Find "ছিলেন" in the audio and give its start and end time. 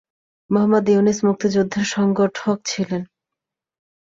2.65-3.01